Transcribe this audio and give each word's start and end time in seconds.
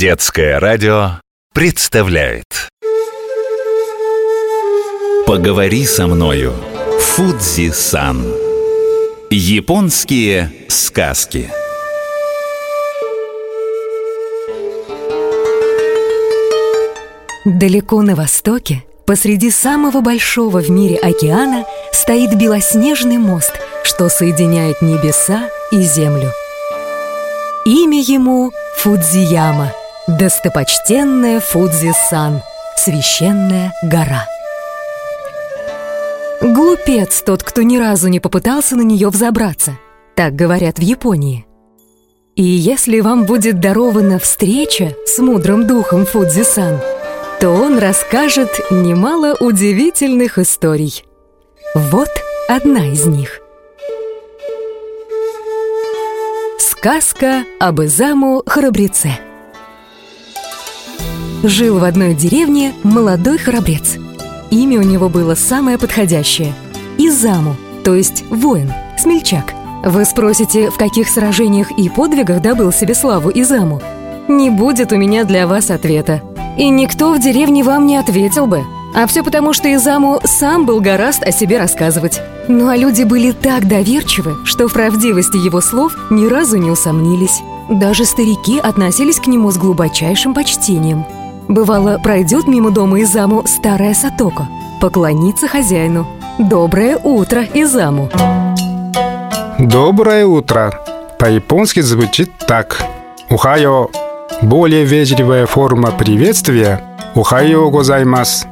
Детское 0.00 0.58
радио 0.58 1.20
представляет. 1.52 2.70
Поговори 5.26 5.84
со 5.84 6.06
мною. 6.06 6.54
Фудзи-сан 7.00 8.24
Японские 9.28 10.50
сказки. 10.68 11.50
Далеко 17.44 18.00
на 18.00 18.14
востоке, 18.14 18.82
посреди 19.04 19.50
самого 19.50 20.00
большого 20.00 20.62
в 20.62 20.70
мире 20.70 20.96
океана, 20.96 21.66
стоит 21.92 22.38
белоснежный 22.38 23.18
мост, 23.18 23.52
что 23.84 24.08
соединяет 24.08 24.80
небеса 24.80 25.50
и 25.70 25.82
землю. 25.82 26.32
Имя 27.66 28.00
ему 28.00 28.50
Фудзияма, 28.78 29.74
достопочтенная 30.18 31.40
Фудзи-сан, 31.40 32.42
священная 32.76 33.72
гора. 33.82 34.26
Глупец 36.40 37.22
тот, 37.22 37.42
кто 37.42 37.62
ни 37.62 37.76
разу 37.76 38.08
не 38.08 38.18
попытался 38.18 38.76
на 38.76 38.82
нее 38.82 39.08
взобраться, 39.08 39.78
так 40.16 40.34
говорят 40.34 40.78
в 40.78 40.82
Японии. 40.82 41.46
И 42.34 42.42
если 42.42 43.00
вам 43.00 43.26
будет 43.26 43.60
дарована 43.60 44.18
встреча 44.18 44.94
с 45.06 45.18
мудрым 45.18 45.66
духом 45.66 46.06
Фудзи-сан, 46.06 46.80
то 47.40 47.50
он 47.50 47.78
расскажет 47.78 48.50
немало 48.70 49.36
удивительных 49.38 50.38
историй. 50.38 51.04
Вот 51.74 52.08
одна 52.48 52.86
из 52.86 53.06
них– 53.06 53.40
Сказка 56.58 57.44
об 57.58 57.82
Изаму 57.82 58.42
храбреце 58.46 59.18
Жил 61.42 61.78
в 61.78 61.84
одной 61.84 62.14
деревне 62.14 62.74
молодой 62.82 63.38
храбрец. 63.38 63.96
Имя 64.50 64.78
у 64.78 64.82
него 64.82 65.08
было 65.08 65.34
самое 65.34 65.78
подходящее– 65.78 66.54
Изаму, 66.98 67.56
то 67.82 67.94
есть 67.94 68.24
воин, 68.28 68.70
смельчак. 68.98 69.54
Вы 69.82 70.04
спросите, 70.04 70.70
в 70.70 70.76
каких 70.76 71.08
сражениях 71.08 71.70
и 71.78 71.88
подвигах 71.88 72.42
добыл 72.42 72.72
себе 72.72 72.94
славу 72.94 73.30
Изаму? 73.30 73.80
Не 74.28 74.50
будет 74.50 74.92
у 74.92 74.96
меня 74.96 75.24
для 75.24 75.46
вас 75.46 75.70
ответа. 75.70 76.20
И 76.58 76.68
никто 76.68 77.14
в 77.14 77.20
деревне 77.20 77.64
вам 77.64 77.86
не 77.86 77.96
ответил 77.96 78.46
бы– 78.46 78.64
а 78.94 79.06
все 79.06 79.22
потому, 79.22 79.52
что 79.52 79.72
Изаму 79.72 80.20
сам 80.24 80.66
был 80.66 80.80
гораст 80.80 81.22
о 81.22 81.30
себе 81.30 81.58
рассказывать. 81.58 82.20
Ну 82.48 82.68
а 82.68 82.76
люди 82.76 83.04
были 83.04 83.30
так 83.30 83.68
доверчивы, 83.68 84.44
что 84.44 84.68
в 84.68 84.72
правдивости 84.72 85.36
его 85.36 85.60
слов 85.60 85.96
ни 86.10 86.26
разу 86.26 86.56
не 86.56 86.70
усомнились. 86.70 87.40
Даже 87.68 88.04
старики 88.04 88.58
относились 88.58 89.20
к 89.20 89.28
нему 89.28 89.52
с 89.52 89.58
глубочайшим 89.58 90.34
почтением. 90.34 91.04
Бывало, 91.50 91.98
пройдет 91.98 92.46
мимо 92.46 92.70
дома 92.70 93.02
Изаму 93.02 93.42
старая 93.44 93.92
Сатоко, 93.92 94.46
поклонится 94.80 95.48
хозяину. 95.48 96.06
«Доброе 96.38 96.96
утро, 96.96 97.42
Изаму!» 97.42 98.08
Доброе 99.58 100.26
утро. 100.26 100.72
По-японски 101.18 101.80
звучит 101.80 102.30
так. 102.46 102.80
Ухайо. 103.28 103.88
Более 104.42 104.84
вежливая 104.84 105.46
форма 105.46 105.90
приветствия. 105.90 106.80
Ухайо 107.16 107.68
гозаймас. 107.68 108.46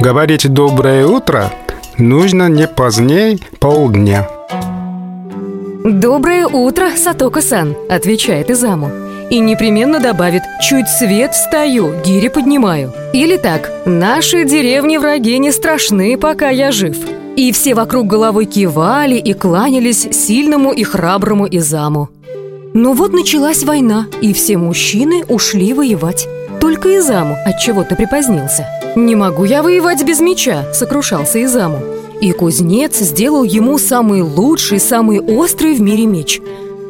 Говорить 0.00 0.50
«доброе 0.50 1.06
утро» 1.06 1.52
нужно 1.98 2.48
не 2.48 2.66
позднее 2.66 3.38
полдня. 3.60 4.26
«Доброе 5.84 6.46
утро, 6.46 6.88
Сатока-сан»,— 6.96 7.76
отвечает 7.90 8.48
Изаму. 8.50 9.07
И 9.30 9.40
непременно 9.40 10.00
добавит 10.00 10.42
«чуть 10.60 10.88
свет 10.88 11.34
встаю, 11.34 11.92
гири 12.04 12.28
поднимаю». 12.28 12.92
Или 13.12 13.36
так 13.36 13.70
«наши 13.84 14.44
деревни 14.44 14.96
враги 14.96 15.38
не 15.38 15.52
страшны, 15.52 16.16
пока 16.16 16.48
я 16.48 16.72
жив». 16.72 16.96
И 17.36 17.52
все 17.52 17.74
вокруг 17.74 18.06
головой 18.06 18.46
кивали 18.46 19.16
и 19.16 19.32
кланялись 19.32 20.08
сильному 20.12 20.72
и 20.72 20.82
храброму 20.82 21.46
Изаму. 21.46 22.08
Но 22.74 22.94
вот 22.94 23.12
началась 23.12 23.62
война, 23.64 24.06
и 24.20 24.32
все 24.32 24.56
мужчины 24.56 25.24
ушли 25.28 25.72
воевать. 25.72 26.26
Только 26.60 26.98
Изаму 26.98 27.36
от 27.44 27.58
чего-то 27.60 27.96
припозднился. 27.96 28.66
«Не 28.96 29.14
могу 29.14 29.44
я 29.44 29.62
воевать 29.62 30.04
без 30.04 30.20
меча»,— 30.20 30.64
сокрушался 30.72 31.42
Изаму. 31.44 31.80
И 32.20 32.32
кузнец 32.32 32.98
сделал 32.98 33.44
ему 33.44 33.78
самый 33.78 34.22
лучший, 34.22 34.80
самый 34.80 35.20
острый 35.20 35.74
в 35.74 35.80
мире 35.80 36.06
меч. 36.06 36.40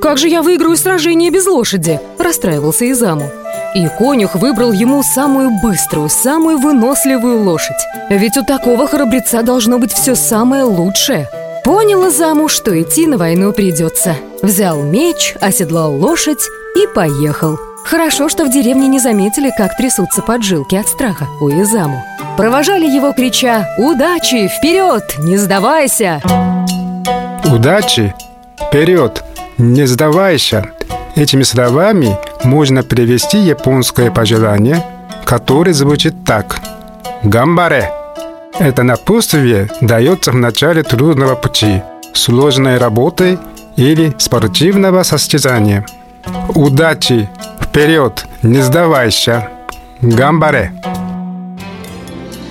«Как 0.00 0.18
же 0.18 0.28
я 0.28 0.42
выиграю 0.42 0.76
сражение 0.76 1.30
без 1.30 1.46
лошади?»– 1.46 2.00
расстраивался 2.18 2.90
Изаму. 2.90 3.30
И 3.74 3.86
конюх 3.98 4.34
выбрал 4.34 4.72
ему 4.72 5.02
самую 5.02 5.50
быструю, 5.62 6.08
самую 6.08 6.58
выносливую 6.58 7.44
лошадь. 7.44 7.76
Ведь 8.08 8.36
у 8.36 8.44
такого 8.44 8.88
храбреца 8.88 9.42
должно 9.42 9.78
быть 9.78 9.92
все 9.92 10.14
самое 10.14 10.64
лучшее. 10.64 11.28
Понял 11.64 12.08
Изаму, 12.08 12.48
что 12.48 12.80
идти 12.80 13.06
на 13.06 13.18
войну 13.18 13.52
придется. 13.52 14.16
Взял 14.42 14.82
меч, 14.82 15.36
оседлал 15.40 15.94
лошадь 15.94 16.42
и 16.76 16.86
поехал– 16.92 17.58
Хорошо, 17.84 18.28
что 18.28 18.44
в 18.44 18.50
деревне 18.50 18.88
не 18.88 18.98
заметили, 19.00 19.50
как 19.56 19.76
трясутся 19.76 20.22
поджилки 20.22 20.76
от 20.76 20.86
страха 20.86 21.26
у 21.40 21.50
Изаму. 21.50 22.04
Провожали 22.36 22.86
его, 22.86 23.12
крича 23.12 23.68
«Удачи! 23.78 24.48
Вперед! 24.48 25.16
Не 25.18 25.36
сдавайся!» 25.36 26.22
Удачи! 27.44 28.14
Вперед! 28.60 29.24
Не 29.60 29.86
сдавайся! 29.86 30.70
Этими 31.16 31.42
словами 31.42 32.16
можно 32.44 32.82
привести 32.82 33.36
японское 33.36 34.10
пожелание, 34.10 34.82
которое 35.26 35.74
звучит 35.74 36.24
так. 36.24 36.56
Гамбаре! 37.22 37.92
Это 38.58 38.82
напутствие 38.84 39.68
дается 39.82 40.32
в 40.32 40.36
начале 40.36 40.82
трудного 40.82 41.34
пути, 41.34 41.82
сложной 42.14 42.78
работы 42.78 43.38
или 43.76 44.14
спортивного 44.16 45.02
состязания. 45.02 45.84
Удачи! 46.54 47.28
Вперед! 47.60 48.24
Не 48.42 48.62
сдавайся! 48.62 49.50
Гамбаре! 50.00 50.72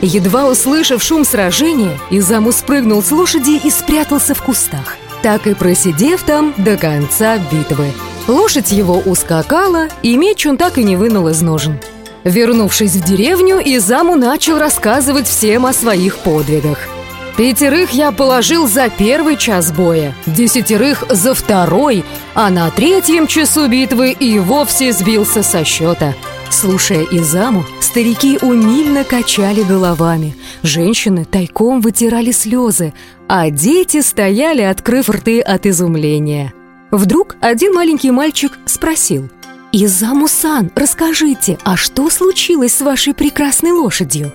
Едва 0.04 0.48
услышав 0.48 1.02
шум 1.02 1.26
сражения, 1.26 1.98
Изаму 2.12 2.52
спрыгнул 2.52 3.02
с 3.02 3.12
лошади 3.12 3.60
и 3.66 3.72
спрятался 3.72 4.36
в 4.36 4.44
кустах, 4.44 4.96
так 5.22 5.48
и 5.48 5.54
просидев 5.54 6.24
там 6.24 6.54
до 6.58 6.78
конца 6.78 7.38
битвы. 7.38 7.92
Лошадь 8.28 8.72
его 8.72 9.00
ускакала, 9.00 9.88
и 10.02 10.16
меч 10.18 10.46
он 10.46 10.58
так 10.58 10.78
и 10.78 10.84
не 10.84 10.96
вынул 10.96 11.28
из 11.28 11.42
ножен. 11.42 11.80
Вернувшись 12.24 12.96
в 12.96 13.04
деревню, 13.04 13.62
Изаму 13.64 14.16
начал 14.16 14.60
рассказывать 14.60 15.28
всем 15.28 15.66
о 15.66 15.74
своих 15.74 16.18
подвигах– 16.20 16.80
Пятерых 17.40 17.92
я 17.92 18.12
положил 18.12 18.68
за 18.68 18.90
первый 18.90 19.38
час 19.38 19.72
боя, 19.72 20.14
десятерых 20.26 21.06
за 21.08 21.34
второй, 21.34 22.04
а 22.34 22.50
на 22.50 22.70
третьем 22.70 23.28
часу 23.28 23.70
битвы 23.70 24.12
и 24.12 24.40
вовсе 24.40 24.92
сбился 24.92 25.42
со 25.42 25.64
счета. 25.64 26.16
Слушая 26.52 27.04
Изаму, 27.12 27.66
старики 27.80 28.40
умильно 28.42 29.04
качали 29.04 29.64
головами, 29.64 30.36
женщины 30.64 31.26
тайком 31.26 31.82
вытирали 31.82 32.32
слезы, 32.32 32.94
а 33.28 33.50
дети 33.50 34.02
стояли, 34.02 34.62
открыв 34.62 35.10
рты 35.10 35.42
от 35.42 35.66
изумления. 35.66 36.54
Вдруг 36.92 37.36
один 37.40 37.74
маленький 37.74 38.12
мальчик 38.12 38.58
спросил– 38.66 39.30
«Изаму-сан, 39.72 40.72
расскажите, 40.76 41.60
а 41.64 41.78
что 41.78 42.10
случилось 42.10 42.74
с 42.74 42.82
вашей 42.82 43.14
прекрасной 43.14 43.72
лошадью?» 43.72 44.34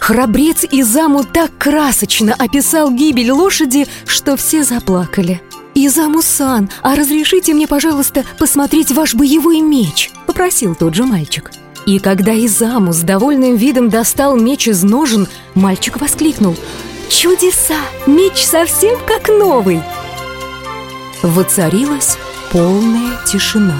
Храбрец 0.00 0.64
Изаму 0.64 1.24
так 1.24 1.56
красочно 1.58 2.34
описал 2.34 2.90
гибель 2.90 3.30
лошади, 3.30 3.86
что 4.06 4.36
все 4.36 4.64
заплакали. 4.64 5.42
«Изаму-сан, 5.86 6.70
а 6.82 6.94
разрешите 6.94 7.54
мне, 7.54 7.66
пожалуйста, 7.66 8.24
посмотреть 8.38 8.92
ваш 8.92 9.14
боевой 9.14 9.60
меч?»– 9.60 10.10
попросил 10.26 10.74
тот 10.74 10.94
же 10.94 11.04
мальчик. 11.04 11.50
И 11.86 11.98
когда 11.98 12.32
Изаму 12.32 12.92
с 12.92 13.00
довольным 13.00 13.56
видом 13.56 13.88
достал 13.88 14.36
меч 14.36 14.68
из 14.68 14.84
ножен, 14.84 15.26
мальчик 15.54 16.00
воскликнул 16.00 16.56
«Чудеса! 17.08 17.78
Меч 18.06 18.44
совсем 18.44 18.98
как 19.06 19.28
новый!» 19.28 19.82
Воцарилась 21.22 22.16
полная 22.52 23.18
тишина. 23.26 23.78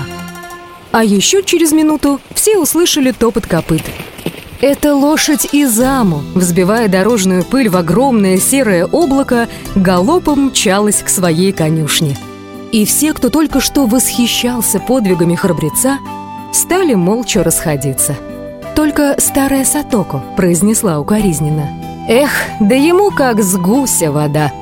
А 0.90 1.04
еще 1.04 1.42
через 1.42 1.72
минуту 1.72 2.20
все 2.34 2.58
услышали 2.58 3.12
топот 3.12 3.46
копыт– 3.46 3.82
это 4.62 4.94
лошадь 4.94 5.48
Изаму, 5.52 6.22
взбивая 6.34 6.88
дорожную 6.88 7.44
пыль 7.44 7.68
в 7.68 7.76
огромное 7.76 8.38
серое 8.38 8.86
облако, 8.86 9.48
галопом 9.74 10.46
мчалась 10.46 11.02
к 11.02 11.08
своей 11.08 11.52
конюшне. 11.52 12.16
И 12.70 12.86
все, 12.86 13.12
кто 13.12 13.28
только 13.28 13.60
что 13.60 13.86
восхищался 13.86 14.78
подвигами 14.78 15.34
храбреца, 15.34 15.98
стали 16.52 16.94
молча 16.94 17.42
расходиться. 17.42 18.14
Только 18.76 19.16
старая 19.18 19.64
Сатоко 19.64 20.22
произнесла 20.36 20.98
укоризненно. 21.00 21.68
«Эх, 22.08 22.30
да 22.60 22.74
ему 22.74 23.10
как 23.10 23.42
с 23.42 23.56
гуся 23.56 24.12
вода!» 24.12 24.52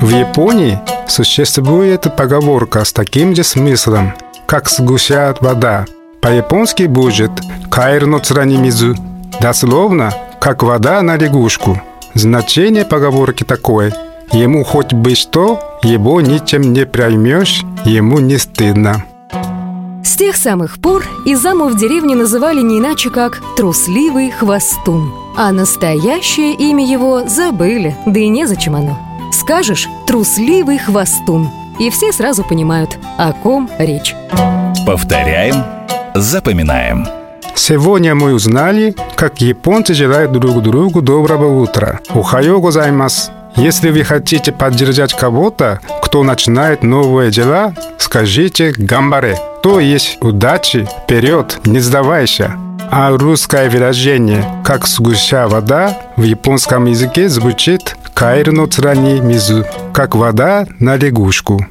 В 0.00 0.10
Японии 0.10 0.78
существует 1.08 2.14
поговорка 2.14 2.84
с 2.84 2.92
таким 2.92 3.34
же 3.34 3.42
смыслом, 3.42 4.12
как 4.46 4.68
с 4.68 4.80
гуся 4.80 5.34
вода– 5.40 5.86
По-японски 6.22 6.84
будет 6.84 7.32
«кайрно 7.68 8.20
црани 8.20 8.56
мизу». 8.56 8.94
Дословно, 9.40 10.14
как 10.40 10.62
вода 10.62 11.02
на 11.02 11.16
лягушку. 11.16 11.82
Значение 12.14 12.84
поговорки 12.84 13.42
такое. 13.42 13.92
Ему 14.30 14.62
хоть 14.62 14.92
бы 14.92 15.16
что, 15.16 15.58
его 15.82 16.20
ничем 16.20 16.72
не 16.72 16.86
проймешь, 16.86 17.64
ему 17.84 18.20
не 18.20 18.38
стыдно. 18.38 19.04
С 20.04 20.14
тех 20.16 20.36
самых 20.36 20.78
пор 20.78 21.04
Изаму 21.26 21.66
в 21.66 21.76
деревне 21.76 22.14
называли 22.14 22.60
не 22.60 22.78
иначе, 22.78 23.10
как 23.10 23.42
«трусливый 23.56 24.30
хвостун». 24.30 25.12
А 25.36 25.50
настоящее 25.50 26.54
имя 26.54 26.86
его 26.86 27.26
забыли, 27.26 27.96
да 28.06 28.20
и 28.20 28.28
незачем 28.28 28.76
оно. 28.76 28.96
Скажешь 29.32 29.88
«трусливый 30.06 30.78
хвостун», 30.78 31.50
и 31.80 31.90
все 31.90 32.12
сразу 32.12 32.44
понимают, 32.44 32.96
о 33.18 33.32
ком 33.32 33.68
речь. 33.78 34.14
Повторяем, 34.86 35.81
запоминаем. 36.14 37.06
Сегодня 37.54 38.14
мы 38.14 38.32
узнали, 38.34 38.94
как 39.14 39.40
японцы 39.40 39.94
желают 39.94 40.32
друг 40.32 40.62
другу 40.62 41.02
доброго 41.02 41.60
утра. 41.60 42.00
Ухайо 42.14 42.58
гозаймас. 42.58 43.30
Если 43.56 43.90
вы 43.90 44.02
хотите 44.02 44.50
поддержать 44.50 45.12
кого-то, 45.14 45.80
кто 46.02 46.22
начинает 46.22 46.82
новые 46.82 47.30
дела, 47.30 47.74
скажите 47.98 48.72
«гамбаре», 48.76 49.38
то 49.62 49.78
есть 49.78 50.18
«удачи», 50.22 50.88
«вперед», 51.04 51.58
«не 51.66 51.80
сдавайся». 51.80 52.54
А 52.90 53.10
русское 53.10 53.68
выражение 53.68 54.44
«как 54.64 54.86
сгуща 54.86 55.48
вода» 55.48 55.96
в 56.16 56.22
японском 56.22 56.86
языке 56.86 57.28
звучит 57.28 57.96
«кайрно 58.14 58.66
црани 58.66 59.20
мизу», 59.20 59.64
как 59.92 60.14
вода 60.14 60.66
на 60.78 60.96
лягушку. 60.96 61.66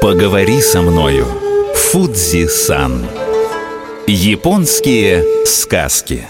Поговори 0.00 0.60
со 0.60 0.80
мною. 0.82 1.26
Фудзи-сан. 1.74 3.06
Японские 4.10 5.44
сказки. 5.44 6.24